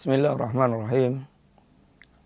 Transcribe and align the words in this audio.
Bismillahirrahmanirrahim. 0.00 1.28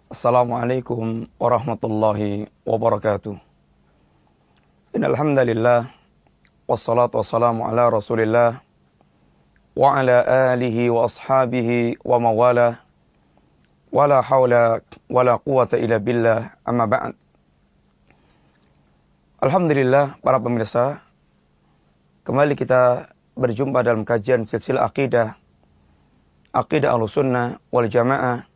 Assalamualaikum 0.07 1.27
warahmatullahi 1.43 2.47
wabarakatuh. 2.63 3.35
Innal 4.95 5.19
hamdalillah 5.19 5.91
wassalatu 6.71 7.19
wassalamu 7.19 7.67
ala 7.67 7.91
Rasulillah 7.91 8.63
wa 9.75 9.91
ala 9.91 10.23
alihi 10.55 10.87
wa 10.87 11.11
ashabihi 11.11 11.99
wa 12.07 12.23
mawala 12.23 12.79
wala 13.91 14.23
haula 14.23 14.79
wala 15.11 15.43
quwata 15.43 15.75
illa 15.75 15.99
billah 15.99 16.55
amma 16.63 16.87
ba'd. 16.87 17.19
Alhamdulillah 19.43 20.23
para 20.23 20.39
pemirsa, 20.39 21.03
kembali 22.23 22.55
kita 22.55 23.11
berjumpa 23.35 23.83
dalam 23.83 24.07
kajian 24.07 24.47
silsilah 24.47 24.87
akidah 24.87 25.35
akidah 26.55 26.95
al-sunnah 26.95 27.59
wal 27.75 27.91
jamaah, 27.91 28.47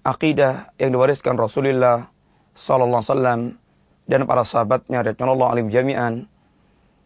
akidah 0.00 0.72
yang 0.80 0.96
diwariskan 0.96 1.36
Rasulullah 1.36 2.08
wasallam 2.56 3.60
dan 4.08 4.20
para 4.24 4.42
sahabatnya 4.48 5.04
radhiyallahu 5.04 5.52
alim 5.52 5.68
jami'an, 5.68 6.24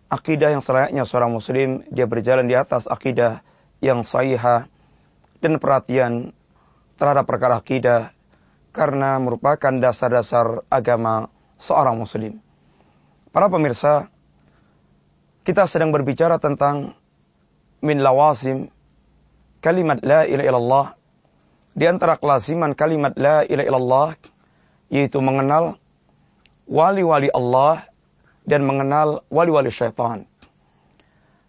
akidah 0.07 0.55
yang 0.55 0.63
selayaknya 0.63 1.03
seorang 1.03 1.35
muslim 1.35 1.83
dia 1.91 2.07
berjalan 2.07 2.47
di 2.47 2.55
atas 2.55 2.87
akidah 2.87 3.43
yang 3.83 4.07
sahihah 4.07 4.71
dan 5.43 5.59
perhatian 5.59 6.31
terhadap 6.97 7.29
perkara 7.29 7.61
akidah 7.61 8.15
karena 8.73 9.19
merupakan 9.19 9.75
dasar-dasar 9.77 10.65
agama 10.71 11.29
seorang 11.59 11.99
muslim. 11.99 12.41
Para 13.35 13.53
pemirsa, 13.53 14.09
kita 15.45 15.69
sedang 15.69 15.93
berbicara 15.93 16.41
tentang 16.41 16.97
min 17.85 18.01
lawazim 18.01 18.73
kalimat 19.67 19.99
la 20.07 20.23
ilaha 20.23 20.47
illallah 20.47 20.87
di 21.75 21.85
antara 21.91 22.15
kelasiman 22.15 22.71
kalimat 22.79 23.19
la 23.19 23.43
ilaha 23.43 23.67
illallah 23.67 24.09
yaitu 24.87 25.19
mengenal 25.19 25.75
wali-wali 26.71 27.27
Allah 27.35 27.91
dan 28.47 28.63
mengenal 28.63 29.27
wali-wali 29.27 29.75
syaitan. 29.75 30.23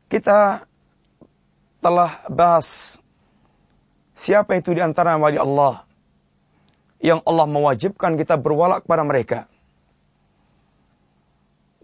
Kita 0.09 0.65
telah 1.77 2.25
bahas 2.25 2.97
siapa 4.17 4.57
itu 4.57 4.73
di 4.73 4.81
antara 4.81 5.13
wali 5.21 5.37
Allah 5.37 5.85
yang 6.97 7.21
Allah 7.21 7.45
mewajibkan 7.45 8.17
kita 8.17 8.33
berwala 8.33 8.81
kepada 8.81 9.05
mereka. 9.05 9.39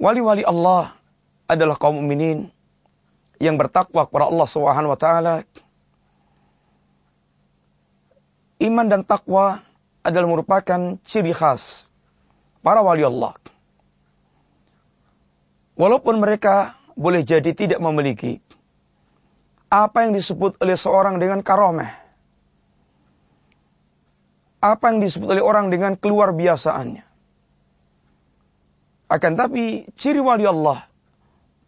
Wali-wali 0.02 0.42
Allah 0.42 0.98
adalah 1.46 1.78
kaum 1.78 2.02
mukminin 2.02 2.50
yang 3.38 3.60
bertakwa 3.62 4.10
kepada 4.10 4.26
Allah 4.34 4.48
Subhanahu 4.50 4.92
wa 4.98 5.00
taala 5.00 5.34
iman 8.62 8.86
dan 8.92 9.02
takwa 9.02 9.66
adalah 10.04 10.28
merupakan 10.28 11.00
ciri 11.08 11.32
khas 11.32 11.88
para 12.62 12.84
wali 12.84 13.02
Allah. 13.02 13.34
Walaupun 15.74 16.22
mereka 16.22 16.78
boleh 16.94 17.26
jadi 17.26 17.50
tidak 17.58 17.82
memiliki 17.82 18.38
apa 19.74 20.06
yang 20.06 20.14
disebut 20.14 20.62
oleh 20.62 20.78
seorang 20.78 21.18
dengan 21.18 21.42
karomah. 21.42 21.98
Apa 24.62 24.94
yang 24.94 25.02
disebut 25.02 25.28
oleh 25.28 25.44
orang 25.44 25.74
dengan 25.74 25.98
keluar 25.98 26.32
biasaannya. 26.32 27.04
Akan 29.12 29.34
tapi 29.36 29.90
ciri 30.00 30.22
wali 30.24 30.48
Allah 30.48 30.88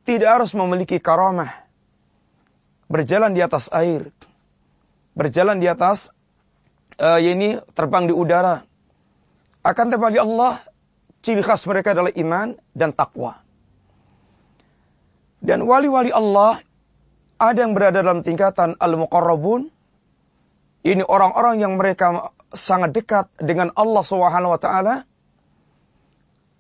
tidak 0.08 0.30
harus 0.40 0.54
memiliki 0.56 1.02
karomah. 1.02 1.66
Berjalan 2.88 3.34
di 3.34 3.42
atas 3.42 3.68
air. 3.74 4.14
Berjalan 5.18 5.58
di 5.58 5.68
atas 5.68 6.15
uh, 7.00 7.20
ini 7.20 7.60
terbang 7.74 8.08
di 8.08 8.14
udara. 8.16 8.64
Akan 9.66 9.90
tetapi 9.90 10.22
Allah, 10.22 10.62
ciri 11.26 11.42
khas 11.42 11.66
mereka 11.66 11.98
adalah 11.98 12.14
iman 12.14 12.54
dan 12.78 12.94
takwa. 12.94 13.42
Dan 15.42 15.66
wali-wali 15.66 16.10
Allah 16.10 16.62
ada 17.38 17.60
yang 17.62 17.78
berada 17.78 18.02
dalam 18.02 18.22
tingkatan 18.26 18.78
al-muqarrabun. 18.78 19.70
Ini 20.86 21.02
orang-orang 21.02 21.62
yang 21.62 21.82
mereka 21.82 22.34
sangat 22.54 22.94
dekat 22.94 23.26
dengan 23.42 23.74
Allah 23.74 24.04
Subhanahu 24.06 24.54
wa 24.54 24.62
taala. 24.62 24.96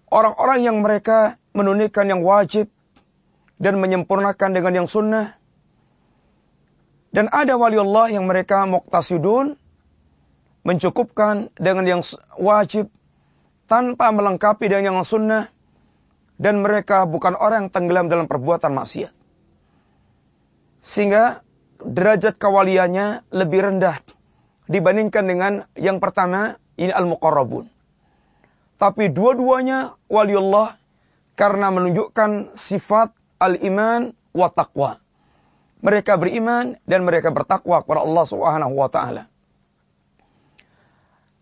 Orang-orang 0.09 0.59
yang 0.65 0.77
mereka 0.81 1.37
menunaikan 1.53 2.09
yang 2.09 2.21
wajib 2.25 2.69
dan 3.61 3.77
menyempurnakan 3.77 4.49
dengan 4.53 4.83
yang 4.83 4.87
sunnah. 4.89 5.37
Dan 7.15 7.31
ada 7.31 7.55
wali 7.55 7.79
Allah 7.79 8.11
yang 8.11 8.27
mereka 8.27 8.67
muqtasidun 8.67 9.55
mencukupkan 10.65 11.53
dengan 11.55 11.85
yang 11.85 12.01
wajib 12.41 12.89
tanpa 13.69 14.09
melengkapi 14.09 14.65
dengan 14.65 14.97
yang 14.97 15.05
sunnah 15.05 15.53
dan 16.41 16.59
mereka 16.59 17.05
bukan 17.05 17.37
orang 17.37 17.69
yang 17.69 17.71
tenggelam 17.71 18.09
dalam 18.09 18.25
perbuatan 18.25 18.73
maksiat. 18.73 19.13
Sehingga 20.81 21.45
derajat 21.81 22.35
kawaliannya 22.41 23.29
lebih 23.29 23.71
rendah 23.71 24.01
dibandingkan 24.65 25.23
dengan 25.25 25.53
yang 25.77 26.01
pertama 26.01 26.57
ini 26.75 26.91
al-muqarrabun. 26.91 27.69
Tapi 28.75 29.07
dua-duanya 29.07 29.95
waliullah 30.11 30.75
karena 31.39 31.71
menunjukkan 31.71 32.57
sifat 32.57 33.15
al-iman 33.39 34.11
wa 34.35 34.51
taqwa. 34.51 34.99
Mereka 35.85 36.17
beriman 36.17 36.75
dan 36.83 37.05
mereka 37.05 37.29
bertakwa 37.29 37.85
kepada 37.85 38.01
Allah 38.01 38.25
Subhanahu 38.25 38.73
wa 38.73 38.89
taala. 38.89 39.29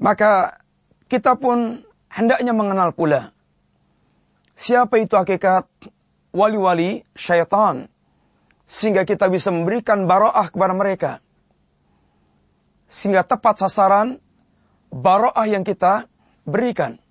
Maka 0.03 0.59
kita 1.07 1.39
pun 1.39 1.79
hendaknya 2.11 2.51
mengenal 2.51 2.91
pula 2.91 3.31
siapa 4.53 5.01
itu 5.01 5.17
hakikat 5.17 5.65
wali-wali 6.33 7.05
syaitan 7.17 7.89
sehingga 8.69 9.05
kita 9.05 9.29
bisa 9.29 9.53
memberikan 9.53 10.09
baroah 10.09 10.49
kepada 10.49 10.73
mereka. 10.73 11.11
Sehingga 12.89 13.25
tepat 13.25 13.61
sasaran 13.61 14.21
baroah 14.93 15.45
yang 15.49 15.65
kita 15.65 16.09
berikan. 16.45 17.01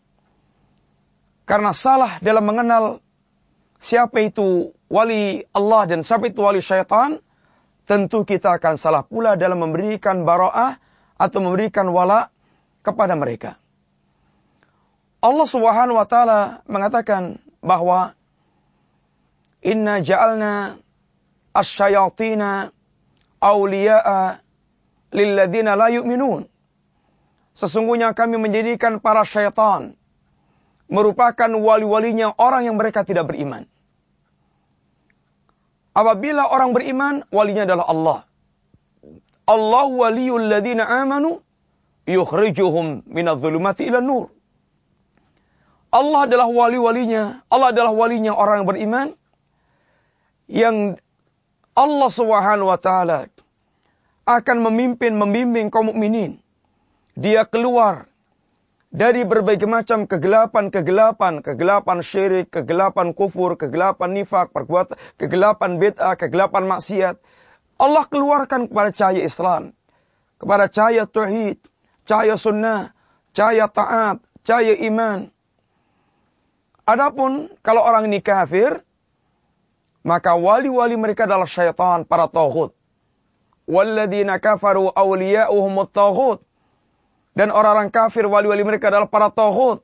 Karena 1.43 1.75
salah 1.75 2.23
dalam 2.23 2.47
mengenal 2.47 3.03
siapa 3.83 4.23
itu 4.23 4.71
wali 4.87 5.43
Allah 5.51 5.83
dan 5.91 6.07
siapa 6.07 6.31
itu 6.31 6.39
wali 6.39 6.63
syaitan, 6.63 7.19
tentu 7.85 8.23
kita 8.23 8.59
akan 8.59 8.79
salah 8.79 9.03
pula 9.03 9.35
dalam 9.35 9.59
memberikan 9.59 10.23
baroah 10.23 10.79
atau 11.19 11.39
memberikan 11.43 11.91
wala 11.91 12.31
kepada 12.83 13.15
mereka. 13.15 13.57
Allah 15.23 15.47
Subhanahu 15.47 15.97
wa 15.97 16.07
taala 16.07 16.67
mengatakan 16.67 17.39
bahwa 17.63 18.19
inna 19.63 20.03
ja'alna 20.03 20.83
asyayatina 21.55 22.75
awliya'a 23.39 24.43
lilladzina 25.15 25.79
la 25.79 25.95
yu'minun. 25.95 26.51
Sesungguhnya 27.55 28.17
kami 28.19 28.41
menjadikan 28.43 28.99
para 28.99 29.23
syaitan 29.23 29.95
merupakan 30.93 31.49
wali-walinya 31.49 32.35
orang 32.37 32.69
yang 32.69 32.77
mereka 32.77 33.07
tidak 33.07 33.31
beriman. 33.31 33.65
Apabila 35.93 36.49
orang 36.49 36.73
beriman, 36.73 37.15
walinya 37.29 37.69
adalah 37.69 37.87
Allah. 37.89 38.19
Allah 39.45 39.87
waliyul 39.89 40.49
ladzina 40.49 40.89
amanu 40.89 41.45
yukhrijuhum 42.07 43.07
minadh-dhulumati 43.07 43.87
ila 43.89 44.03
nur. 44.03 44.31
Allah 45.93 46.25
adalah 46.25 46.49
wali-walinya, 46.49 47.45
Allah 47.53 47.69
adalah 47.71 47.93
walinya 47.93 48.33
orang 48.33 48.65
yang 48.65 48.69
beriman 48.69 49.09
yang 50.49 50.77
Allah 51.73 52.11
Subhanahu 52.13 52.69
wa 52.69 52.81
taala 52.81 53.29
akan 54.25 54.57
memimpin 54.71 55.13
membimbing 55.17 55.69
kaum 55.69 55.93
mukminin. 55.93 56.41
Dia 57.13 57.45
keluar 57.45 58.09
dari 58.93 59.25
berbagai 59.25 59.65
macam 59.65 60.05
kegelapan-kegelapan, 60.05 61.41
kegelapan 61.41 61.99
syirik, 62.05 62.53
kegelapan 62.53 63.17
kufur, 63.17 63.57
kegelapan 63.57 64.13
nifak, 64.13 64.53
perbuatan, 64.53 65.01
kegelapan 65.17 65.81
bid'ah, 65.81 66.17
kegelapan 66.17 66.69
maksiat. 66.69 67.17
Allah 67.81 68.05
keluarkan 68.05 68.69
kepada 68.69 68.93
cahaya 68.93 69.25
Islam, 69.25 69.73
kepada 70.37 70.69
cahaya 70.69 71.09
tauhid, 71.09 71.57
cahaya 72.09 72.37
sunnah, 72.39 72.93
cahaya 73.33 73.69
taat, 73.69 74.23
cahaya 74.43 74.75
iman. 74.89 75.31
Adapun 76.83 77.53
kalau 77.63 77.83
orang 77.87 78.11
ini 78.11 78.19
kafir, 78.19 78.83
maka 80.03 80.35
wali-wali 80.35 80.99
mereka 80.99 81.25
adalah 81.31 81.47
syaitan, 81.47 82.03
para 82.03 82.27
tauhid. 82.27 82.75
Walladzina 83.71 84.43
kafaru 84.43 84.91
awliya'uhum 84.91 85.87
tauhid. 85.95 86.43
Dan 87.33 87.49
orang-orang 87.55 87.89
kafir 87.89 88.27
wali-wali 88.27 88.67
mereka 88.67 88.91
adalah 88.91 89.07
para 89.07 89.31
tauhid. 89.31 89.81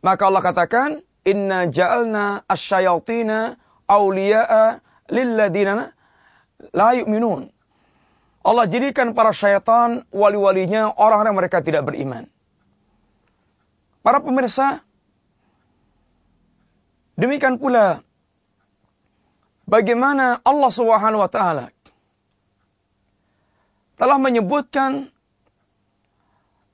Maka 0.00 0.22
Allah 0.26 0.42
katakan, 0.42 0.90
Inna 1.26 1.68
ja'alna 1.68 2.48
asyayatina 2.48 3.60
awliya'a 3.84 4.80
lilladzina 5.12 5.92
la 6.72 6.90
yu'minun. 6.96 7.52
Allah 8.46 8.70
jadikan 8.70 9.10
para 9.10 9.34
syaitan 9.34 10.06
wali-walinya 10.14 10.94
orang-orang 10.94 11.34
mereka 11.34 11.58
tidak 11.66 11.82
beriman. 11.82 12.30
Para 14.06 14.22
pemirsa, 14.22 14.86
demikian 17.18 17.58
pula 17.58 18.06
bagaimana 19.66 20.38
Allah 20.46 20.70
Subhanahu 20.70 21.26
wa 21.26 21.30
taala 21.30 21.74
telah 23.98 24.18
menyebutkan 24.22 25.10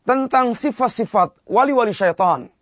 tentang 0.05 0.53
sifat-sifat 0.53 1.41
wali-wali 1.49 1.97
syaitan. 1.97 2.53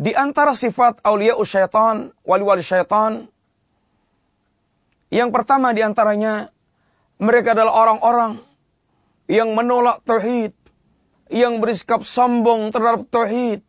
Di 0.00 0.14
antara 0.14 0.54
sifat 0.54 1.02
aulia 1.02 1.34
syaitan, 1.42 2.14
wali-wali 2.22 2.62
syaitan, 2.62 3.26
yang 5.10 5.34
pertama 5.34 5.74
di 5.74 5.82
antaranya, 5.82 6.54
mereka 7.18 7.52
adalah 7.58 7.74
orang-orang 7.74 8.38
yang 9.26 9.52
menolak 9.58 10.02
tauhid, 10.06 10.54
yang 11.30 11.58
bersikap 11.58 12.06
sombong 12.06 12.70
terhadap 12.70 13.06
tauhid. 13.10 13.62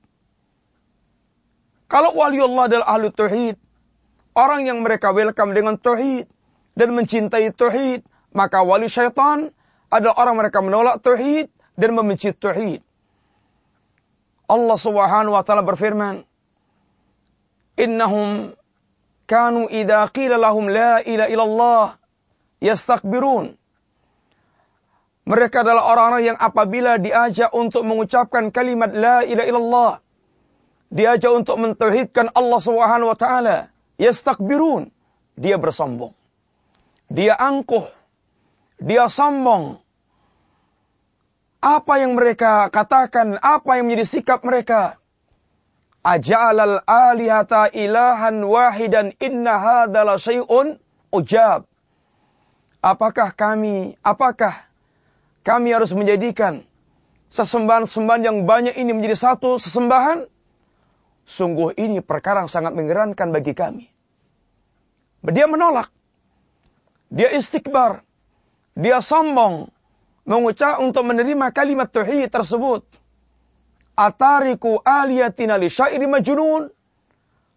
Kalau 1.89 2.15
wali 2.15 2.39
Allah 2.39 2.63
adalah 2.71 2.87
ahli 2.93 3.09
tauhid, 3.11 3.57
orang 4.37 4.69
yang 4.69 4.79
mereka 4.85 5.11
welcome 5.11 5.51
dengan 5.51 5.75
tauhid 5.75 6.29
dan 6.77 6.89
mencintai 6.95 7.51
tauhid, 7.51 8.05
maka 8.31 8.63
wali 8.63 8.87
syaitan 8.87 9.51
adalah 9.91 10.15
orang 10.23 10.35
mereka 10.39 10.63
menolak 10.63 11.03
tauhid 11.03 11.51
dan 11.75 11.91
membenci 11.91 12.31
tauhid. 12.31 12.79
Allah 14.47 14.77
Subhanahu 14.79 15.35
wa 15.35 15.43
taala 15.43 15.63
berfirman, 15.65 16.23
"Innahum 17.75 18.55
kanu 19.31 19.71
idza 19.71 20.11
qila 20.11 20.35
lahum 20.35 20.67
la 20.67 20.99
ilaha 20.99 21.31
illallah 21.31 21.87
yastakbirun. 22.59 23.55
Mereka 25.23 25.63
adalah 25.63 25.87
orang-orang 25.87 26.35
yang 26.35 26.37
apabila 26.37 26.99
diajak 26.99 27.55
untuk 27.55 27.87
mengucapkan 27.87 28.51
kalimat 28.51 28.91
la 28.91 29.23
ilaha 29.23 29.47
illallah, 29.47 29.93
diajak 30.91 31.31
untuk 31.31 31.55
mentauhidkan 31.55 32.35
Allah 32.35 32.59
Subhanahu 32.59 33.15
wa 33.15 33.17
taala, 33.17 33.57
yastakbirun. 33.95 34.91
Dia 35.39 35.55
bersombong. 35.55 36.11
Dia 37.07 37.39
angkuh. 37.39 37.87
Dia 38.81 39.07
sombong. 39.07 39.79
Apa 41.61 42.01
yang 42.01 42.17
mereka 42.17 42.67
katakan, 42.73 43.37
apa 43.37 43.77
yang 43.77 43.85
menjadi 43.87 44.05
sikap 44.19 44.41
mereka, 44.41 45.00
Aja'alal 46.01 46.81
alihata 46.89 47.69
ilahan 47.69 48.41
wahidan 48.41 49.13
inna 49.21 49.61
hadala 49.61 50.17
syai'un 50.17 50.81
ujab. 51.13 51.69
Apakah 52.81 53.29
kami, 53.37 53.93
apakah 54.01 54.65
kami 55.45 55.69
harus 55.69 55.93
menjadikan 55.93 56.65
sesembahan-sembahan 57.29 58.25
yang 58.25 58.37
banyak 58.49 58.73
ini 58.73 58.97
menjadi 58.97 59.13
satu 59.13 59.61
sesembahan? 59.61 60.25
Sungguh 61.29 61.77
ini 61.77 62.01
perkara 62.01 62.41
yang 62.41 62.49
sangat 62.49 62.73
menggerankan 62.73 63.29
bagi 63.29 63.53
kami. 63.53 63.85
Dia 65.21 65.45
menolak. 65.45 65.93
Dia 67.13 67.29
istikbar. 67.29 68.01
Dia 68.73 69.05
sombong. 69.05 69.69
Mengucap 70.25 70.81
untuk 70.81 71.05
menerima 71.05 71.53
kalimat 71.53 71.93
tauhid 71.93 72.33
tersebut. 72.33 72.81
Atariku 73.95 74.79
aliyatina 74.81 75.59
li 75.59 75.67
syairi 75.67 76.07
majnun. 76.07 76.71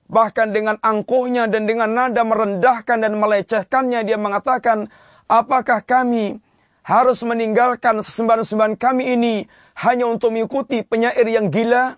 Bahkan 0.05 0.53
dengan 0.53 0.77
angkuhnya 0.85 1.49
dan 1.49 1.65
dengan 1.65 1.97
nada 1.97 2.23
merendahkan 2.23 3.01
dan 3.01 3.17
melecehkannya 3.17 4.05
dia 4.05 4.21
mengatakan, 4.21 4.93
apakah 5.33 5.81
kami 5.81 6.45
harus 6.85 7.25
meninggalkan 7.25 8.05
sesembahan-sesembahan 8.05 8.77
kami 8.77 9.17
ini 9.17 9.35
hanya 9.81 10.05
untuk 10.05 10.37
mengikuti 10.37 10.85
penyair 10.85 11.25
yang 11.25 11.49
gila? 11.49 11.97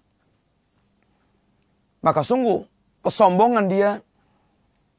Maka 2.06 2.22
sungguh 2.22 2.62
kesombongan 3.02 3.66
dia 3.66 3.98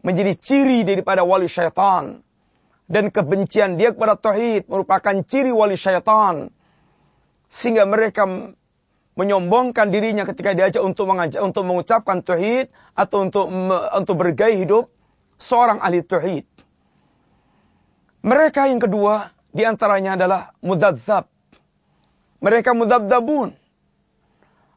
menjadi 0.03 0.35
ciri 0.35 0.83
daripada 0.83 1.23
wali 1.23 1.47
syaitan. 1.47 2.19
Dan 2.87 3.11
kebencian 3.11 3.75
dia 3.75 3.91
kepada 3.91 4.15
tauhid 4.15 4.67
merupakan 4.71 5.15
ciri 5.23 5.51
wali 5.51 5.75
syaitan. 5.75 6.51
Sehingga 7.47 7.87
mereka 7.87 8.27
menyombongkan 9.17 9.89
dirinya 9.89 10.23
ketika 10.29 10.53
diajak 10.53 10.85
untuk 10.85 11.09
mengajak 11.09 11.41
untuk 11.41 11.65
mengucapkan 11.65 12.21
tauhid 12.21 12.69
atau 12.93 13.25
untuk 13.25 13.49
untuk 13.97 14.15
bergaya 14.15 14.53
hidup 14.53 14.93
seorang 15.41 15.81
ahli 15.81 16.05
tauhid. 16.05 16.45
Mereka 18.21 18.69
yang 18.69 18.77
kedua 18.77 19.33
di 19.49 19.65
antaranya 19.65 20.13
adalah 20.13 20.53
mudadzab. 20.61 21.25
Mereka 22.37 22.77
mudabdabun. 22.77 23.57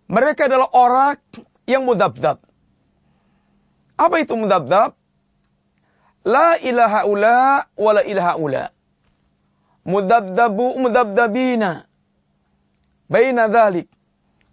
Mereka 0.08 0.48
adalah 0.48 0.72
orang 0.72 1.20
yang 1.68 1.84
mudabdab. 1.84 2.40
Apa 4.00 4.16
itu 4.24 4.32
mudabdab? 4.32 4.96
La 6.24 6.56
ilaha 6.64 7.00
ula 7.04 7.38
wa 7.76 7.90
la 7.92 8.02
ilaha 8.08 8.32
ula. 8.40 8.64
Mudabdabu 9.84 10.80
mudabdabina. 10.80 11.84
Baina 13.10 13.44
dhalik 13.50 13.99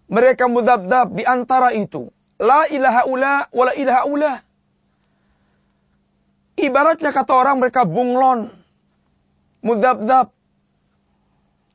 mereka 0.07 0.47
mudabdab 0.47 1.11
di 1.19 1.23
antara 1.27 1.75
itu. 1.75 2.07
La 2.39 2.63
ilaha 2.71 3.01
ula 3.07 3.33
wa 3.51 3.63
la 3.67 3.73
ilaha 3.75 4.01
ula. 4.07 4.33
Ibaratnya 6.57 7.11
kata 7.11 7.33
orang 7.35 7.59
mereka 7.59 7.83
bunglon. 7.83 8.49
Mudabdab. 9.61 10.31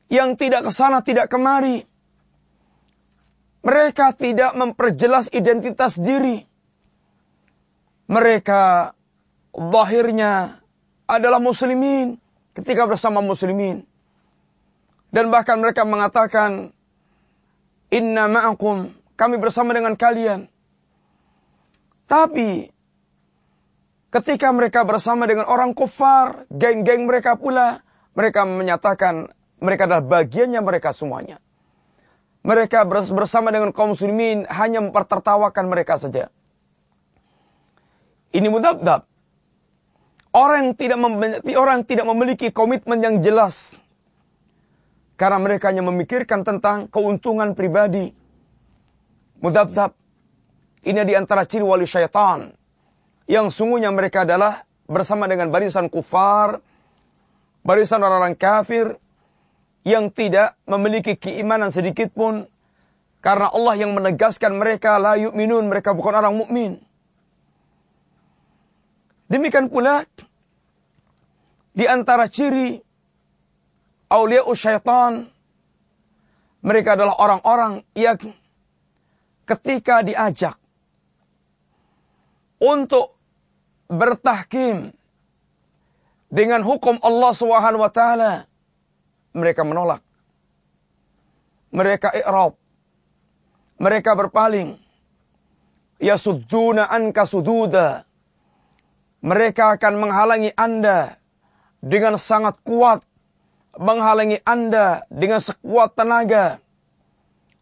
Yang 0.09 0.29
tidak 0.37 0.61
ke 0.65 0.71
sana, 0.73 1.05
tidak 1.05 1.29
kemari. 1.29 1.85
Mereka 3.63 4.17
tidak 4.17 4.51
memperjelas 4.57 5.31
identitas 5.31 5.95
diri. 5.95 6.43
Mereka 8.11 8.91
zahirnya 9.55 10.59
adalah 11.07 11.39
muslimin 11.39 12.19
ketika 12.57 12.89
bersama 12.89 13.23
muslimin. 13.23 13.87
Dan 15.13 15.29
bahkan 15.29 15.61
mereka 15.61 15.85
mengatakan 15.85 16.72
Inna 17.93 18.25
ma'akum, 18.25 18.89
kami 19.13 19.37
bersama 19.37 19.77
dengan 19.77 19.93
kalian. 19.93 20.49
Tapi 22.09 22.73
ketika 24.09 24.49
mereka 24.49 24.81
bersama 24.81 25.29
dengan 25.29 25.45
orang 25.45 25.77
kufar, 25.77 26.49
geng-geng 26.49 27.05
mereka 27.05 27.37
pula, 27.37 27.85
mereka 28.17 28.49
menyatakan 28.49 29.29
mereka 29.61 29.85
adalah 29.85 30.01
bagiannya 30.01 30.61
mereka 30.65 30.89
semuanya. 30.89 31.37
Mereka 32.43 32.83
bersama 33.13 33.53
dengan 33.53 33.71
kaum 33.71 33.95
muslimin 33.95 34.49
hanya 34.49 34.83
mempertertawakan 34.83 35.65
mereka 35.69 35.95
saja. 35.95 36.33
Ini 38.33 38.49
mudabdab. 38.49 39.05
Orang 40.33 40.73
orang 41.53 41.73
yang 41.77 41.87
tidak 41.87 42.05
memiliki 42.09 42.49
komitmen 42.49 43.05
yang 43.05 43.21
jelas 43.21 43.77
karena 45.13 45.37
mereka 45.37 45.69
hanya 45.69 45.85
memikirkan 45.85 46.41
tentang 46.41 46.89
keuntungan 46.89 47.53
pribadi. 47.53 48.09
Mudabdab. 49.43 49.93
Ini 50.83 51.01
di 51.07 51.13
antara 51.15 51.47
ciri 51.47 51.63
wali 51.63 51.87
syaitan. 51.87 52.51
Yang 53.23 53.55
sungguhnya 53.55 53.87
mereka 53.93 54.27
adalah 54.27 54.67
bersama 54.83 55.31
dengan 55.31 55.47
barisan 55.47 55.87
kufar, 55.87 56.59
barisan 57.63 58.03
orang-orang 58.03 58.35
kafir, 58.35 58.99
yang 59.87 60.11
tidak 60.11 60.59
memiliki 60.67 61.15
keimanan 61.15 61.71
sedikit 61.71 62.11
pun. 62.11 62.47
Karena 63.23 63.47
Allah 63.47 63.79
yang 63.79 63.95
menegaskan 63.95 64.59
mereka 64.59 64.99
la 64.99 65.15
yu'minun, 65.15 65.71
mereka 65.71 65.95
bukan 65.95 66.19
orang 66.19 66.35
mukmin. 66.35 66.83
Demikian 69.31 69.71
pula 69.71 70.03
di 71.71 71.87
antara 71.87 72.27
ciri 72.27 72.82
Aulia 74.13 74.45
syaitan 74.53 75.25
mereka 76.61 76.93
adalah 76.93 77.17
orang-orang 77.17 77.81
yang 77.97 78.21
ketika 79.49 80.05
diajak 80.05 80.55
untuk 82.61 83.17
bertahkim 83.89 84.93
dengan 86.29 86.61
hukum 86.61 87.01
Allah 87.01 87.31
Subhanahu 87.33 87.81
wa 87.81 87.91
taala 87.91 88.45
mereka 89.33 89.65
menolak. 89.65 90.05
Mereka 91.73 92.13
i'rab. 92.13 92.53
Mereka 93.81 94.13
berpaling. 94.13 94.77
Yasudduna 95.97 96.85
anka 96.85 97.25
sududa. 97.25 98.05
Mereka 99.25 99.75
akan 99.75 99.93
menghalangi 99.97 100.53
Anda 100.53 101.17
dengan 101.81 102.21
sangat 102.21 102.61
kuat 102.61 103.01
menghalangi 103.77 104.41
Anda 104.45 105.05
dengan 105.09 105.41
sekuat 105.41 105.97
tenaga. 105.97 106.61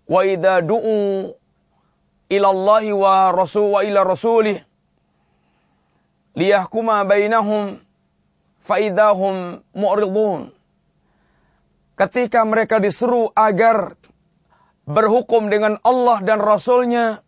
Wa 0.07 0.27
idza 0.27 0.59
du'u 0.59 1.31
ila 2.31 2.47
Allah 2.51 2.85
wa 2.91 3.13
rasul 3.31 3.75
wa 3.75 3.79
ila 3.83 4.03
rasulih 4.03 4.59
liyahkuma 6.35 7.03
bainahum 7.07 7.79
faidahum 8.63 9.63
mu'ridun. 9.75 10.51
Ketika 11.99 12.47
mereka 12.47 12.81
diseru 12.81 13.29
agar 13.35 13.93
berhukum 14.89 15.53
dengan 15.53 15.77
Allah 15.85 16.17
dan 16.25 16.41
Rasulnya, 16.41 17.21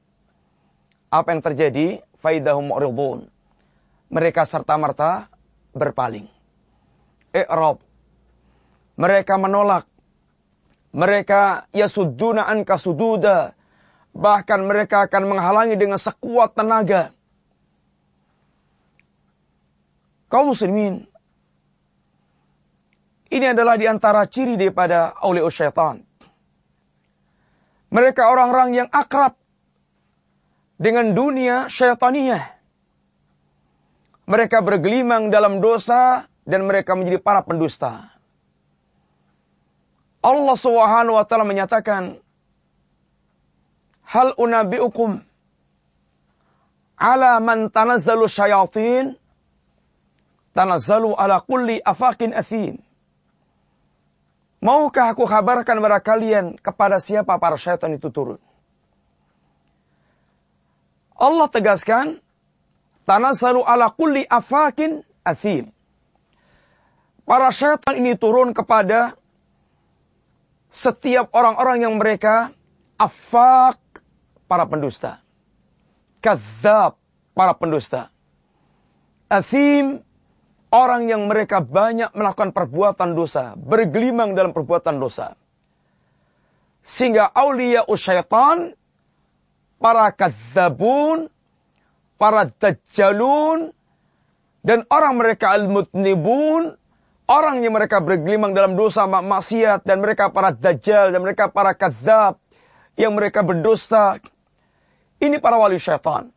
apa 1.13 1.29
yang 1.29 1.45
terjadi? 1.45 2.01
Faidahum 2.23 2.73
mu'ridun. 2.73 3.29
Mereka 4.09 4.47
serta-merta 4.47 5.29
berpaling. 5.75 6.25
I'rab. 7.33 7.81
Mereka 8.93 9.41
menolak. 9.41 9.89
Mereka 10.93 11.73
yasudduna 11.73 12.45
anka 12.45 12.77
sududa. 12.77 13.57
Bahkan 14.13 14.59
mereka 14.69 15.09
akan 15.09 15.23
menghalangi 15.25 15.73
dengan 15.73 15.97
sekuat 15.97 16.53
tenaga. 16.53 17.09
Kaum 20.29 20.53
muslimin. 20.53 21.09
Ini 23.33 23.57
adalah 23.57 23.81
di 23.81 23.89
antara 23.89 24.29
ciri 24.29 24.53
daripada 24.53 25.17
awliya 25.17 25.49
syaitan. 25.49 26.05
Mereka 27.89 28.29
orang-orang 28.29 28.77
yang 28.77 28.89
akrab 28.93 29.33
dengan 30.77 31.17
dunia 31.17 31.65
syaitaniyah. 31.65 32.45
Mereka 34.29 34.61
bergelimang 34.61 35.33
dalam 35.33 35.65
dosa 35.65 36.29
dan 36.45 36.69
mereka 36.69 36.93
menjadi 36.93 37.17
para 37.17 37.41
pendusta. 37.41 38.12
Allah 40.23 40.55
Subhanahu 40.55 41.19
wa 41.19 41.25
taala 41.27 41.43
menyatakan, 41.43 42.15
"Hal 44.07 44.31
unabiukum 44.39 45.19
ala 46.95 47.43
man 47.43 47.67
tanazzalu 47.67 48.31
syayatin 48.31 49.19
tanazzalu 50.55 51.11
ala 51.11 51.43
kulli 51.43 51.83
afakin 51.83 52.31
athim." 52.31 52.79
Maukah 54.63 55.11
aku 55.11 55.27
kabarkan 55.27 55.83
kepada 55.83 55.99
kalian 55.99 56.55
kepada 56.55 57.03
siapa 57.03 57.35
para 57.35 57.59
syaitan 57.59 57.91
itu 57.91 58.07
turun? 58.07 58.39
Allah 61.19 61.51
tegaskan, 61.51 62.23
tanazzalu 63.03 63.59
ala 63.59 63.91
kulli 63.91 64.23
afakin 64.23 65.03
athim. 65.27 65.67
Para 67.27 67.51
syaitan 67.51 67.99
ini 67.99 68.15
turun 68.15 68.55
kepada 68.55 69.19
setiap 70.73 71.29
orang-orang 71.37 71.85
yang 71.85 71.93
mereka 72.01 72.49
afak 72.97 73.77
para 74.49 74.65
pendusta. 74.65 75.21
Kadzab 76.17 76.97
para 77.37 77.53
pendusta. 77.53 78.09
Athim 79.29 80.01
orang 80.73 81.05
yang 81.05 81.29
mereka 81.29 81.61
banyak 81.61 82.09
melakukan 82.17 82.49
perbuatan 82.49 83.13
dosa, 83.13 83.53
bergelimang 83.53 84.33
dalam 84.33 84.49
perbuatan 84.49 84.97
dosa. 84.97 85.37
Sehingga 86.81 87.29
aulia 87.29 87.85
usyaitan, 87.85 88.73
para 89.77 90.09
kadzabun, 90.09 91.29
para 92.17 92.49
dajjalun, 92.49 93.71
dan 94.65 94.87
orang 94.89 95.19
mereka 95.21 95.53
al-mutnibun, 95.53 96.75
Orang 97.23 97.63
yang 97.63 97.71
mereka 97.71 98.03
bergelimang 98.03 98.51
dalam 98.51 98.75
dosa 98.75 99.07
maksiat 99.07 99.87
dan 99.87 100.03
mereka 100.03 100.27
para 100.27 100.51
dajjal 100.51 101.15
dan 101.15 101.23
mereka 101.23 101.47
para 101.47 101.71
kadzab 101.71 102.35
yang 102.99 103.15
mereka 103.15 103.39
berdusta. 103.47 104.19
Ini 105.23 105.39
para 105.39 105.55
wali 105.55 105.79
syaitan. 105.79 106.35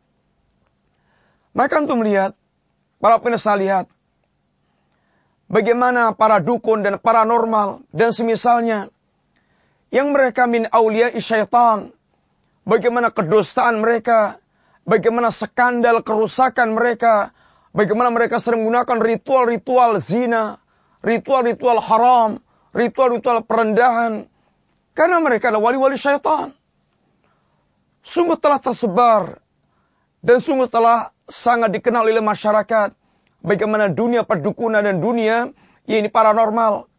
Maka 1.51 1.83
untuk 1.83 1.99
melihat, 1.99 2.37
para 3.03 3.19
pemirsa 3.19 3.51
lihat, 3.59 3.91
bagaimana 5.51 6.15
para 6.15 6.39
dukun 6.39 6.87
dan 6.87 6.95
paranormal 7.01 7.83
dan 7.91 8.15
semisalnya 8.15 8.87
yang 9.91 10.15
mereka 10.15 10.47
min 10.47 10.71
aulia 10.71 11.11
syaitan, 11.19 11.91
bagaimana 12.63 13.11
kedustaan 13.11 13.83
mereka, 13.83 14.39
bagaimana 14.87 15.35
skandal 15.35 15.99
kerusakan 15.99 16.79
mereka, 16.79 17.35
bagaimana 17.75 18.07
mereka 18.07 18.39
sering 18.39 18.63
menggunakan 18.63 19.03
ritual-ritual 19.03 19.99
zina, 19.99 20.63
ritual-ritual 21.05 21.81
haram, 21.81 22.41
ritual-ritual 22.73 23.45
perendahan. 23.45 24.29
Karena 24.97 25.21
mereka 25.21 25.53
adalah 25.53 25.69
wali-wali 25.69 25.97
syaitan. 25.97 26.57
Sungguh 28.01 28.39
telah 28.39 28.57
tersebar 28.57 29.43
dan 30.23 30.37
sungguh 30.41 30.65
telah 30.65 31.13
sangat 31.29 31.69
dikenal 31.75 32.07
oleh 32.07 32.23
masyarakat. 32.23 32.95
Bagaimana 33.45 33.93
dunia 33.93 34.25
perdukunan 34.25 34.81
dan 34.81 34.97
dunia 34.97 35.53
ini 35.85 36.09
paranormal. 36.09 36.89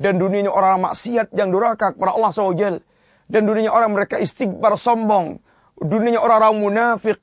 Dan 0.00 0.16
dunianya 0.16 0.48
orang 0.48 0.80
maksiat 0.80 1.32
yang 1.36 1.52
durhaka 1.52 1.92
kepada 1.92 2.16
Allah 2.16 2.30
SWT. 2.32 2.84
Dan 3.30 3.42
dunianya 3.44 3.72
orang 3.72 3.92
mereka 3.96 4.20
istighbar 4.20 4.76
sombong. 4.76 5.40
Dunianya 5.80 6.20
orang-orang 6.20 6.56
munafik. 6.60 7.18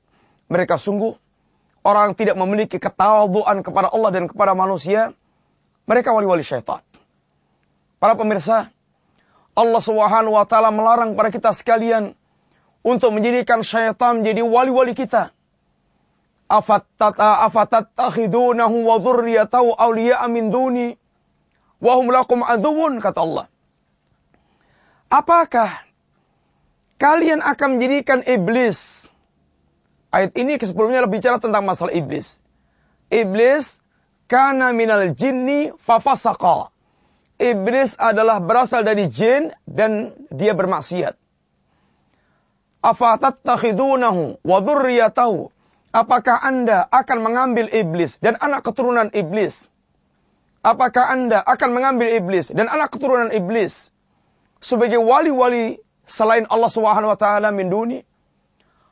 Mereka 0.50 0.80
sungguh 0.80 1.14
orang 1.86 2.12
tidak 2.18 2.34
memiliki 2.34 2.76
ketawaduan 2.76 3.62
kepada 3.62 3.92
Allah 3.92 4.10
dan 4.10 4.24
kepada 4.26 4.52
manusia 4.52 5.14
mereka 5.88 6.12
wali-wali 6.12 6.44
syaitan. 6.44 6.84
Para 7.96 8.12
pemirsa, 8.14 8.68
Allah 9.56 9.82
Subhanahu 9.82 10.36
wa 10.36 10.44
taala 10.44 10.70
melarang 10.70 11.16
para 11.16 11.32
kita 11.32 11.50
sekalian 11.50 12.14
untuk 12.84 13.10
menjadikan 13.10 13.64
syaitan 13.64 14.22
menjadi 14.22 14.44
wali-wali 14.44 14.94
kita. 14.94 15.32
Afatattakhidunahu 16.48 18.86
wa 18.86 18.96
awliya'a 19.74 20.28
min 20.28 20.52
duni 20.52 20.96
wa 21.80 21.92
kata 23.02 23.20
Allah. 23.20 23.48
Apakah 25.08 25.72
kalian 27.00 27.40
akan 27.40 27.68
menjadikan 27.76 28.22
iblis? 28.28 29.08
Ayat 30.08 30.32
ini 30.40 30.56
sebelumnya 30.60 31.04
bicara 31.04 31.36
tentang 31.36 31.68
masalah 31.68 31.92
iblis. 31.92 32.40
Iblis 33.12 33.76
kana 34.28 34.76
minal 34.76 35.16
jinni 35.16 35.72
fafasaqa. 35.74 36.70
Iblis 37.38 37.96
adalah 37.96 38.42
berasal 38.42 38.82
dari 38.84 39.08
jin 39.08 39.54
dan 39.64 40.12
dia 40.28 40.52
bermaksiat. 40.52 41.14
Afatattakhidunahu 42.82 44.42
wa 44.44 44.58
dhurriyatahu. 44.62 45.50
Apakah 45.88 46.36
Anda 46.44 46.84
akan 46.84 47.18
mengambil 47.24 47.72
iblis 47.72 48.20
dan 48.20 48.36
anak 48.38 48.66
keturunan 48.66 49.08
iblis? 49.16 49.66
Apakah 50.60 51.08
Anda 51.08 51.40
akan 51.40 51.70
mengambil 51.72 52.12
iblis 52.12 52.52
dan 52.52 52.68
anak 52.68 52.92
keturunan 52.92 53.32
iblis 53.32 53.94
sebagai 54.60 55.00
wali-wali 55.00 55.80
selain 56.04 56.44
Allah 56.50 56.68
Subhanahu 56.68 57.14
wa 57.14 57.18
taala 57.18 57.48
min 57.54 57.72
duni? 57.72 57.98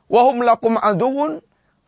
Wahum 0.07 0.41
lakum 0.41 0.79
aduun 0.79 1.43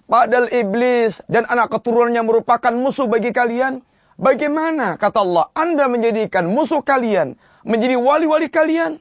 Padahal 0.09 0.49
iblis 0.49 1.21
dan 1.29 1.45
anak 1.45 1.69
keturunannya 1.69 2.25
merupakan 2.25 2.73
musuh 2.73 3.05
bagi 3.05 3.29
kalian. 3.29 3.85
Bagaimana, 4.17 4.97
kata 4.97 5.21
Allah, 5.21 5.53
Anda 5.53 5.85
menjadikan 5.85 6.49
musuh 6.49 6.81
kalian, 6.81 7.37
menjadi 7.61 7.95
wali-wali 7.95 8.49
kalian? 8.49 8.99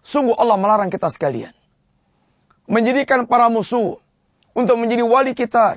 Sungguh 0.00 0.32
Allah 0.34 0.56
melarang 0.56 0.88
kita 0.88 1.12
sekalian. 1.12 1.52
Menjadikan 2.64 3.28
para 3.28 3.52
musuh 3.52 4.00
untuk 4.56 4.80
menjadi 4.80 5.04
wali 5.04 5.36
kita. 5.36 5.76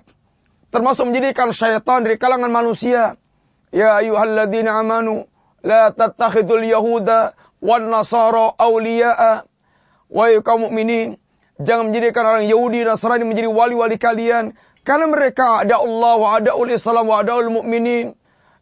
Termasuk 0.71 1.11
menjadikan 1.11 1.51
syaitan 1.51 2.07
dari 2.07 2.15
kalangan 2.15 2.49
manusia. 2.49 3.19
Ya 3.75 3.99
ayuhalladzina 3.99 4.79
amanu, 4.79 5.27
la 5.59 5.91
tattakhidul 5.91 6.63
yahuda 6.63 7.35
wan 7.59 7.91
nasara 7.91 8.55
awliya'a. 8.55 9.43
Wahai 10.07 10.39
kaum 10.39 10.71
mukminin, 10.71 11.19
Jangan 11.57 11.89
menjadikan 11.89 12.23
orang 12.25 12.45
Yahudi 12.45 12.85
dan 12.85 12.93
Nasrani 12.93 13.25
menjadi 13.25 13.49
wali-wali 13.49 13.97
kalian. 13.97 14.53
Karena 14.85 15.09
mereka 15.09 15.65
ada 15.65 15.81
Allah 15.81 16.13
wa 16.15 16.29
ada 16.37 16.51
ul 16.53 16.69
Islam 16.69 17.09
wa 17.09 17.19
ada 17.19 17.33
ul 17.35 17.49
mu'minin. 17.49 18.13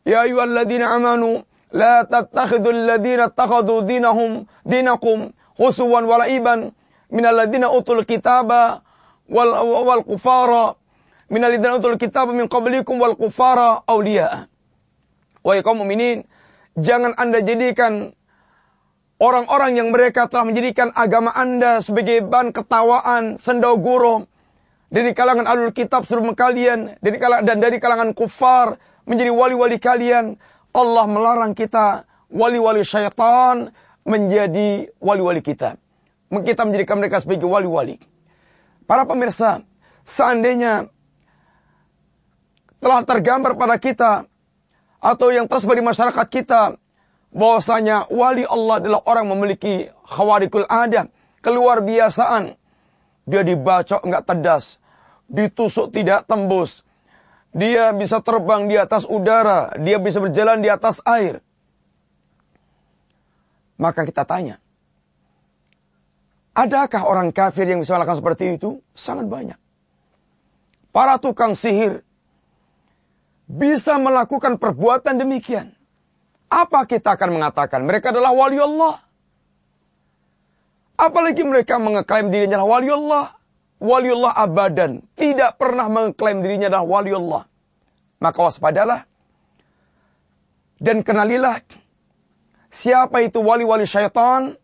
Ya 0.08 0.24
ayyuhalladzina 0.24 0.90
amanu. 0.96 1.44
La 1.75 2.08
tattakhidul 2.08 2.88
ladzina 2.88 3.28
takhadu 3.28 3.84
dinahum 3.84 4.48
dinakum 4.64 5.36
khusuwan 5.60 6.08
wala'iban 6.08 6.72
minalladzina 7.12 7.68
utul 7.68 8.08
kitaba 8.08 8.86
wal, 9.28 9.52
wal 9.84 10.04
kufara 10.08 10.80
minalladzina 11.28 11.75
utul 11.75 12.00
kitaba 12.00 12.32
min 12.32 12.48
qablikum 12.48 12.96
wal 12.96 13.20
kufara 13.20 13.84
awliya. 13.92 14.48
Wahai 15.44 15.62
kaum 15.62 15.84
mukminin, 15.84 16.24
jangan 16.80 17.14
Anda 17.20 17.44
jadikan 17.44 18.16
Orang-orang 19.16 19.80
yang 19.80 19.96
mereka 19.96 20.28
telah 20.28 20.44
menjadikan 20.44 20.92
agama 20.92 21.32
Anda 21.32 21.80
sebagai 21.80 22.20
bahan 22.28 22.52
ketawaan, 22.52 23.40
sendau 23.40 23.80
gurau. 23.80 24.28
Dari 24.92 25.16
kalangan 25.16 25.48
alul 25.48 25.72
kitab 25.72 26.04
sebelum 26.04 26.36
kalian. 26.36 27.00
Dari 27.00 27.16
kalangan, 27.16 27.44
dan 27.48 27.58
dari 27.64 27.80
kalangan 27.80 28.12
kufar. 28.12 28.76
Menjadi 29.08 29.32
wali-wali 29.32 29.80
kalian. 29.80 30.36
Allah 30.76 31.06
melarang 31.08 31.56
kita 31.56 32.04
wali-wali 32.28 32.84
syaitan 32.84 33.72
menjadi 34.04 34.92
wali-wali 35.00 35.40
kita. 35.40 35.80
Kita 36.30 36.62
menjadikan 36.68 37.00
mereka 37.00 37.24
sebagai 37.24 37.48
wali-wali. 37.48 37.98
Para 38.86 39.08
pemirsa, 39.08 39.66
seandainya 40.04 40.92
telah 42.84 43.02
tergambar 43.02 43.58
pada 43.58 43.80
kita 43.82 44.30
atau 45.02 45.28
yang 45.34 45.50
tersebar 45.50 45.80
di 45.80 45.86
masyarakat 45.86 46.28
kita 46.30 46.78
bahwasanya 47.36 48.08
wali 48.08 48.48
Allah 48.48 48.80
adalah 48.80 49.01
orang 49.04 49.27
memiliki 49.27 49.92
khawarikul 50.08 50.63
adat, 50.72 51.12
keluar 51.44 51.84
biasaan. 51.84 52.56
Dia 53.27 53.44
dibacok 53.44 54.08
enggak 54.08 54.24
tedas, 54.24 54.80
ditusuk 55.27 55.92
tidak 55.92 56.24
tembus. 56.32 56.88
Dia 57.51 57.92
bisa 57.92 58.24
terbang 58.24 58.72
di 58.72 58.80
atas 58.80 59.04
udara, 59.04 59.75
dia 59.80 60.00
bisa 60.00 60.24
berjalan 60.24 60.63
di 60.63 60.72
atas 60.72 61.04
air. 61.04 61.44
Maka 63.75 64.08
kita 64.08 64.24
tanya, 64.24 64.63
adakah 66.56 67.04
orang 67.04 67.36
kafir 67.36 67.68
yang 67.68 67.84
bisa 67.84 68.00
melakukan 68.00 68.24
seperti 68.24 68.56
itu? 68.56 68.80
Sangat 68.96 69.27
banyak. 69.27 69.60
Para 70.96 71.20
tukang 71.20 71.60
sihir 71.60 72.08
bisa 73.51 74.00
melakukan 74.00 74.56
perbuatan 74.56 75.20
demikian. 75.20 75.75
Apa 76.50 76.86
kita 76.86 77.18
akan 77.18 77.42
mengatakan? 77.42 77.84
Mereka 77.84 78.14
adalah 78.14 78.32
wali 78.32 78.60
Allah. 78.62 79.02
Apalagi 80.96 81.44
mereka 81.44 81.75
mengeklaim 81.82 82.32
dirinya 82.32 82.62
adalah 82.62 82.80
wali 82.80 82.90
Allah. 82.90 83.25
Wali 83.82 84.10
Allah 84.14 84.34
abadan. 84.40 84.92
Tidak 85.20 85.60
pernah 85.60 85.92
mengklaim 85.92 86.40
dirinya 86.40 86.72
adalah 86.72 86.88
wali 86.88 87.12
Allah. 87.12 87.44
Maka 88.24 88.40
waspadalah. 88.40 89.04
Dan 90.80 91.04
kenalilah 91.04 91.60
Siapa 92.75 93.24
itu 93.24 93.40
wali-wali 93.40 93.88
syaitan? 93.88 94.60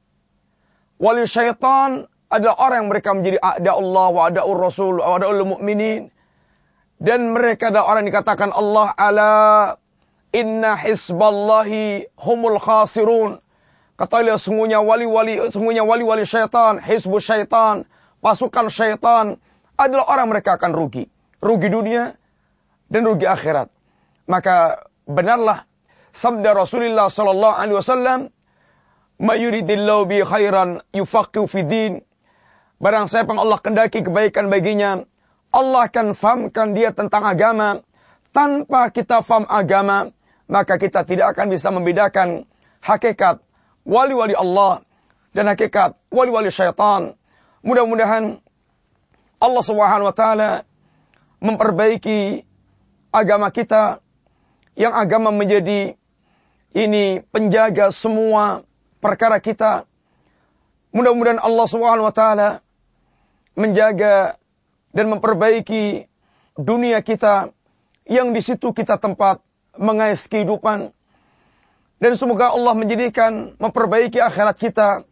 Wali 1.00 1.24
syaitan 1.24 2.12
adalah 2.28 2.60
orang 2.60 2.78
yang 2.84 2.90
mereka 2.92 3.10
menjadi 3.16 3.40
ada 3.40 3.72
Allah 3.80 4.08
wa 4.12 4.22
ada 4.28 4.44
Rasul 4.44 5.00
wa 5.00 5.16
ada 5.16 5.32
mu'minin. 5.32 6.12
Dan 7.00 7.32
mereka 7.32 7.72
adalah 7.72 7.88
orang 7.88 8.04
yang 8.04 8.12
dikatakan 8.12 8.52
Allah 8.52 8.92
ala 9.00 9.32
inna 10.32 10.80
hisballahi 10.80 12.08
humul 12.16 12.60
khasirun. 12.60 13.40
Katakanlah 14.00 14.42
sungguhnya 14.42 14.82
wali-wali 14.82 15.52
sungguhnya 15.54 15.86
wali-wali 15.86 16.26
syaitan, 16.26 16.82
hizbu 16.82 17.22
syaitan, 17.22 17.86
pasukan 18.24 18.72
syaitan 18.72 19.38
adalah 19.78 20.10
orang 20.10 20.34
mereka 20.34 20.58
akan 20.58 20.74
rugi. 20.74 21.06
Rugi 21.38 21.70
dunia 21.70 22.18
dan 22.90 23.02
rugi 23.06 23.30
akhirat. 23.30 23.70
Maka 24.26 24.88
benarlah 25.06 25.70
sabda 26.16 26.58
Rasulullah 26.58 27.14
sallallahu 27.14 27.56
alaihi 27.56 27.78
wasallam, 27.78 28.20
"Mayuridillahu 29.22 30.10
bi 30.10 30.26
khairan 30.26 30.82
yufaqihu 30.96 31.46
fi 31.46 31.62
din." 31.62 31.94
Barang 32.82 33.06
siapa 33.06 33.38
Allah 33.38 33.62
kendaki 33.62 34.02
kebaikan 34.02 34.50
baginya, 34.50 35.06
Allah 35.54 35.86
akan 35.86 36.18
fahamkan 36.18 36.74
dia 36.74 36.90
tentang 36.90 37.22
agama. 37.22 37.86
Tanpa 38.34 38.90
kita 38.90 39.22
faham 39.22 39.46
agama, 39.46 40.10
maka 40.52 40.76
kita 40.76 41.08
tidak 41.08 41.32
akan 41.32 41.48
bisa 41.48 41.72
membedakan 41.72 42.44
hakikat 42.84 43.40
wali-wali 43.88 44.36
Allah 44.36 44.84
dan 45.32 45.48
hakikat 45.48 45.96
wali-wali 46.12 46.52
syaitan. 46.52 47.16
Mudah-mudahan 47.64 48.44
Allah 49.40 49.64
Subhanahu 49.64 50.12
wa 50.12 50.16
taala 50.16 50.68
memperbaiki 51.40 52.44
agama 53.16 53.48
kita 53.48 54.04
yang 54.76 54.92
agama 54.92 55.32
menjadi 55.32 55.96
ini 56.76 57.24
penjaga 57.32 57.88
semua 57.96 58.68
perkara 59.00 59.40
kita. 59.40 59.88
Mudah-mudahan 60.92 61.40
Allah 61.40 61.68
Subhanahu 61.72 62.12
wa 62.12 62.16
taala 62.16 62.60
menjaga 63.56 64.36
dan 64.92 65.16
memperbaiki 65.16 66.12
dunia 66.60 67.00
kita 67.00 67.56
yang 68.04 68.36
di 68.36 68.44
situ 68.44 68.76
kita 68.76 69.00
tempat 69.00 69.40
mengais 69.78 70.28
kehidupan. 70.28 70.92
Dan 72.02 72.12
semoga 72.18 72.52
Allah 72.52 72.74
menjadikan 72.74 73.54
memperbaiki 73.62 74.18
akhirat 74.18 74.58
kita 74.58 75.06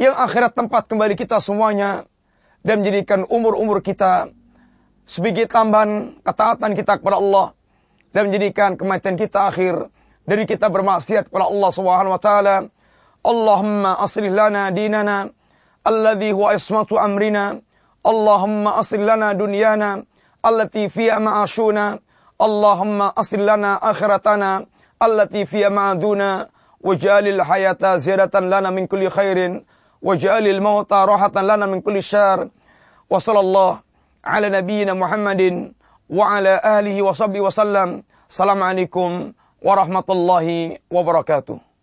yang 0.00 0.16
akhirat 0.16 0.56
tempat 0.56 0.88
kembali 0.88 1.14
kita 1.14 1.38
semuanya 1.38 2.08
dan 2.64 2.80
menjadikan 2.80 3.28
umur-umur 3.28 3.84
kita 3.84 4.32
sebagai 5.04 5.44
tambahan 5.44 6.16
ketaatan 6.24 6.72
kita 6.72 6.98
kepada 6.98 7.20
Allah 7.20 7.46
dan 8.16 8.32
menjadikan 8.32 8.80
kematian 8.80 9.20
kita 9.20 9.52
akhir 9.52 9.92
dari 10.24 10.48
kita 10.48 10.72
bermaksiat 10.72 11.28
kepada 11.28 11.52
Allah 11.52 11.70
Subhanahu 11.70 12.14
wa 12.16 12.22
taala. 12.22 12.56
Allahumma 13.24 14.00
aslih 14.00 14.32
lana 14.32 14.72
dinana 14.72 15.28
alladhi 15.84 16.32
huwa 16.32 16.56
ismatu 16.56 16.96
amrina. 16.96 17.60
Allahumma 18.04 18.80
aslih 18.80 19.04
lana 19.04 19.36
dunyana 19.36 20.04
allati 20.40 20.88
fiha 20.88 21.20
ma'ashuna. 21.20 22.00
Allahumma 22.38 23.12
aslih 23.16 23.44
lana 23.44 23.78
akhiratana 23.80 24.66
allati 25.00 25.46
fiha 25.46 25.70
ma'aduna. 25.70 26.48
Waj'alil 26.84 27.40
hayata 27.40 27.98
ziyadatan 27.98 28.50
lana 28.52 28.70
min 28.70 28.88
kulli 28.88 29.08
khairin. 29.08 29.64
Waj'alil 30.02 30.60
mauta 30.60 31.06
rahatan 31.06 31.46
lana 31.46 31.66
min 31.66 31.82
kulli 31.82 32.02
syar. 32.02 32.50
Wa 33.08 33.18
sallallahu 33.20 33.80
ala 34.22 34.48
nabiyyina 34.50 34.94
Muhammadin 34.94 35.74
wa 36.08 36.36
ala 36.36 36.60
alihi 36.60 37.00
wa 37.00 37.14
sahbihi 37.14 37.40
wa 37.40 37.50
sallam. 37.50 37.88
Assalamualaikum 38.28 39.32
warahmatullahi 39.64 40.80
wabarakatuh. 40.92 41.73